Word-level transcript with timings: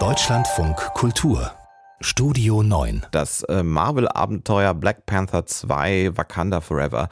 Deutschlandfunk 0.00 0.76
Kultur 0.94 1.52
Studio 2.04 2.62
9. 2.62 3.06
Das 3.12 3.44
äh, 3.44 3.62
Marvel-Abenteuer 3.62 4.74
Black 4.74 5.06
Panther 5.06 5.46
2 5.46 6.10
Wakanda 6.14 6.60
Forever 6.60 7.08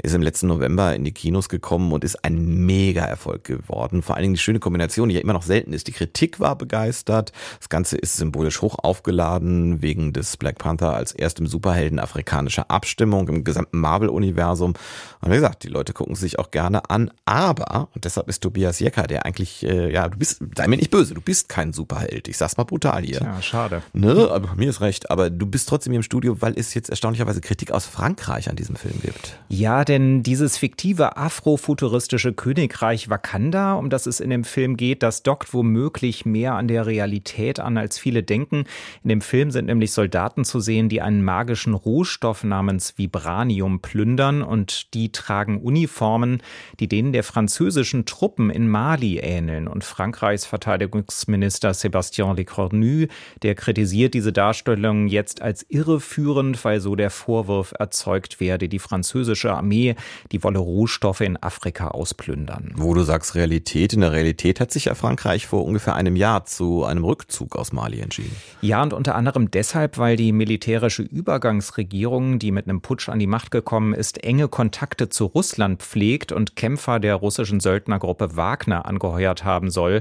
ist 0.00 0.14
im 0.14 0.22
letzten 0.22 0.46
November 0.46 0.94
in 0.94 1.02
die 1.02 1.10
Kinos 1.10 1.48
gekommen 1.48 1.92
und 1.92 2.04
ist 2.04 2.24
ein 2.24 2.64
Mega-Erfolg 2.64 3.42
geworden. 3.42 4.02
Vor 4.02 4.14
allen 4.14 4.22
Dingen 4.22 4.34
die 4.34 4.40
schöne 4.40 4.60
Kombination, 4.60 5.08
die 5.08 5.16
ja 5.16 5.20
immer 5.20 5.32
noch 5.32 5.42
selten 5.42 5.72
ist. 5.72 5.88
Die 5.88 5.92
Kritik 5.92 6.38
war 6.38 6.56
begeistert. 6.56 7.32
Das 7.58 7.68
Ganze 7.68 7.96
ist 7.96 8.18
symbolisch 8.18 8.62
hoch 8.62 8.76
aufgeladen 8.80 9.82
wegen 9.82 10.12
des 10.12 10.36
Black 10.36 10.58
Panther 10.58 10.94
als 10.94 11.10
erstem 11.10 11.48
Superhelden 11.48 11.98
afrikanischer 11.98 12.70
Abstimmung 12.70 13.28
im 13.28 13.42
gesamten 13.42 13.80
Marvel-Universum. 13.80 14.74
Und 15.22 15.30
wie 15.32 15.34
gesagt, 15.34 15.64
die 15.64 15.68
Leute 15.68 15.92
gucken 15.92 16.14
sich 16.14 16.38
auch 16.38 16.52
gerne 16.52 16.88
an. 16.88 17.10
Aber, 17.24 17.88
und 17.96 18.04
deshalb 18.04 18.28
ist 18.28 18.44
Tobias 18.44 18.78
Jecker, 18.78 19.08
der 19.08 19.26
eigentlich, 19.26 19.66
äh, 19.66 19.92
ja, 19.92 20.08
du 20.08 20.16
bist, 20.16 20.40
sei 20.56 20.68
mir 20.68 20.76
nicht 20.76 20.92
böse, 20.92 21.14
du 21.14 21.20
bist 21.20 21.48
kein 21.48 21.72
Superheld. 21.72 22.28
Ich 22.28 22.36
sag's 22.36 22.56
mal 22.56 22.62
brutal 22.62 23.02
hier. 23.02 23.22
Ja, 23.22 23.42
schade. 23.42 23.82
Ne? 23.92 24.35
Aber 24.36 24.54
mir 24.54 24.70
ist 24.70 24.80
recht. 24.80 25.10
Aber 25.10 25.30
du 25.30 25.46
bist 25.46 25.68
trotzdem 25.68 25.92
hier 25.92 25.98
im 25.98 26.04
Studio, 26.04 26.40
weil 26.40 26.54
es 26.56 26.74
jetzt 26.74 26.90
erstaunlicherweise 26.90 27.40
Kritik 27.40 27.72
aus 27.72 27.86
Frankreich 27.86 28.48
an 28.48 28.56
diesem 28.56 28.76
Film 28.76 29.00
gibt. 29.02 29.38
Ja, 29.48 29.84
denn 29.84 30.22
dieses 30.22 30.56
fiktive 30.56 31.16
afrofuturistische 31.16 32.32
Königreich 32.32 33.10
Wakanda, 33.10 33.74
um 33.74 33.90
das 33.90 34.06
es 34.06 34.20
in 34.20 34.30
dem 34.30 34.44
Film 34.44 34.76
geht, 34.76 35.02
das 35.02 35.22
dockt 35.22 35.52
womöglich 35.54 36.26
mehr 36.26 36.54
an 36.54 36.68
der 36.68 36.86
Realität 36.86 37.60
an, 37.60 37.78
als 37.78 37.98
viele 37.98 38.22
denken. 38.22 38.64
In 39.02 39.08
dem 39.08 39.20
Film 39.20 39.50
sind 39.50 39.66
nämlich 39.66 39.92
Soldaten 39.92 40.44
zu 40.44 40.60
sehen, 40.60 40.88
die 40.88 41.00
einen 41.00 41.24
magischen 41.24 41.74
Rohstoff 41.74 42.44
namens 42.44 42.98
Vibranium 42.98 43.80
plündern 43.80 44.42
und 44.42 44.94
die 44.94 45.12
tragen 45.12 45.60
Uniformen, 45.60 46.42
die 46.80 46.88
denen 46.88 47.12
der 47.12 47.24
französischen 47.24 48.04
Truppen 48.04 48.50
in 48.50 48.68
Mali 48.68 49.18
ähneln. 49.18 49.68
Und 49.68 49.84
Frankreichs 49.84 50.44
Verteidigungsminister 50.44 51.70
Sébastien 51.70 52.34
Lecornu, 52.34 53.06
der 53.42 53.54
kritisiert 53.54 54.14
diese 54.16 54.32
Darstellung 54.32 55.08
jetzt 55.08 55.42
als 55.42 55.66
irreführend, 55.68 56.64
weil 56.64 56.80
so 56.80 56.96
der 56.96 57.10
Vorwurf 57.10 57.74
erzeugt 57.78 58.40
werde, 58.40 58.66
die 58.66 58.78
französische 58.78 59.52
Armee, 59.52 59.94
die 60.32 60.42
wolle 60.42 60.58
Rohstoffe 60.58 61.20
in 61.20 61.36
Afrika 61.42 61.88
ausplündern. 61.88 62.72
Wo 62.76 62.94
du 62.94 63.02
sagst 63.02 63.34
Realität, 63.34 63.92
in 63.92 64.00
der 64.00 64.12
Realität 64.12 64.58
hat 64.58 64.72
sich 64.72 64.86
ja 64.86 64.94
Frankreich 64.94 65.46
vor 65.46 65.66
ungefähr 65.66 65.94
einem 65.94 66.16
Jahr 66.16 66.46
zu 66.46 66.84
einem 66.84 67.04
Rückzug 67.04 67.56
aus 67.56 67.74
Mali 67.74 68.00
entschieden. 68.00 68.34
Ja, 68.62 68.82
und 68.82 68.94
unter 68.94 69.16
anderem 69.16 69.50
deshalb, 69.50 69.98
weil 69.98 70.16
die 70.16 70.32
militärische 70.32 71.02
Übergangsregierung, 71.02 72.38
die 72.38 72.52
mit 72.52 72.70
einem 72.70 72.80
Putsch 72.80 73.10
an 73.10 73.18
die 73.18 73.26
Macht 73.26 73.50
gekommen 73.50 73.92
ist, 73.92 74.24
enge 74.24 74.48
Kontakte 74.48 75.10
zu 75.10 75.26
Russland 75.26 75.82
pflegt 75.82 76.32
und 76.32 76.56
Kämpfer 76.56 77.00
der 77.00 77.16
russischen 77.16 77.60
Söldnergruppe 77.60 78.34
Wagner 78.34 78.86
angeheuert 78.86 79.44
haben 79.44 79.68
soll. 79.68 80.00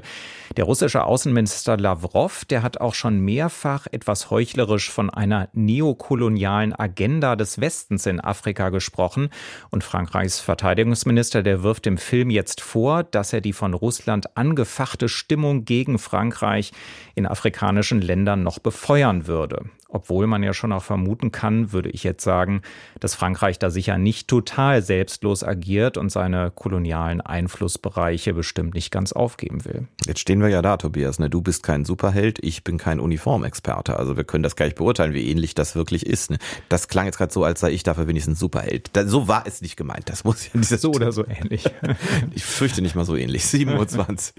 Der 0.55 0.63
russische 0.63 1.03
Außenminister 1.03 1.75
Lavrov, 1.75 2.45
der 2.45 2.63
hat 2.63 2.79
auch 2.79 2.94
schon 2.94 3.19
mehrfach 3.19 3.88
etwas 4.05 4.29
heuchlerisch 4.29 4.91
von 4.91 5.09
einer 5.09 5.49
neokolonialen 5.53 6.77
Agenda 6.77 7.35
des 7.35 7.59
Westens 7.59 8.05
in 8.05 8.19
Afrika 8.19 8.69
gesprochen. 8.69 9.29
Und 9.71 9.83
Frankreichs 9.83 10.39
Verteidigungsminister, 10.39 11.41
der 11.41 11.63
wirft 11.63 11.87
dem 11.87 11.97
Film 11.97 12.29
jetzt 12.29 12.61
vor, 12.61 13.01
dass 13.03 13.33
er 13.33 13.41
die 13.41 13.51
von 13.51 13.73
Russland 13.73 14.37
angefachte 14.37 15.09
Stimmung 15.09 15.65
gegen 15.65 15.97
Frankreich 15.97 16.71
in 17.15 17.25
afrikanischen 17.25 17.99
Ländern 17.99 18.43
noch 18.43 18.59
befeuern 18.59 19.25
würde. 19.25 19.71
Obwohl 19.95 20.27
man 20.27 20.43
ja 20.43 20.53
schon 20.53 20.73
auch 20.73 20.83
vermuten 20.83 21.31
kann, 21.31 21.71
würde 21.71 21.89
ich 21.89 22.03
jetzt 22.03 22.23
sagen, 22.23 22.61
dass 22.99 23.15
Frankreich 23.15 23.59
da 23.59 23.69
sicher 23.69 23.97
nicht 23.97 24.27
total 24.27 24.81
selbstlos 24.81 25.41
agiert 25.41 25.97
und 25.97 26.09
seine 26.09 26.51
kolonialen 26.51 27.21
Einflussbereiche 27.21 28.33
bestimmt 28.33 28.73
nicht 28.73 28.91
ganz 28.91 29.13
aufgeben 29.13 29.63
will. 29.63 29.87
Jetzt 30.05 30.19
stehen 30.19 30.41
wir 30.41 30.49
ja 30.49 30.61
da, 30.61 30.75
Tobias. 30.75 31.17
Ne? 31.19 31.29
Du 31.29 31.41
bist 31.41 31.63
kein 31.63 31.85
Superheld, 31.85 32.39
ich 32.41 32.65
bin 32.65 32.77
kein 32.77 32.99
Uniformexperte. 32.99 33.94
Also 33.97 34.17
wir 34.17 34.23
können 34.23 34.43
das 34.43 34.55
gar 34.55 34.65
nicht 34.65 34.77
beurteilen, 34.77 35.13
wie 35.13 35.29
ähnlich 35.29 35.55
das 35.55 35.75
wirklich 35.75 36.05
ist. 36.05 36.31
Ne? 36.31 36.38
Das 36.69 36.88
klang 36.88 37.05
jetzt 37.05 37.17
gerade 37.17 37.33
so, 37.33 37.43
als 37.43 37.59
sei 37.59 37.71
ich 37.71 37.83
dafür 37.83 38.07
wenigstens 38.07 38.38
ein 38.38 38.39
Superheld. 38.39 38.89
Da, 38.94 39.07
so 39.07 39.28
war 39.28 39.45
es 39.47 39.61
nicht 39.61 39.78
gemeint. 39.78 40.09
Das 40.09 40.23
muss 40.23 40.50
ja 40.53 40.61
so 40.78 40.91
oder 40.91 41.11
so 41.11 41.25
ähnlich. 41.28 41.66
ich 42.35 42.44
fürchte 42.44 42.81
nicht 42.81 42.95
mal 42.95 43.06
so 43.06 43.16
ähnlich. 43.16 43.45
27. 43.45 44.33